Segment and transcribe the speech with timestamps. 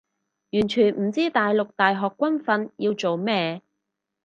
[0.53, 3.61] 完全唔知大陸大學軍訓要做咩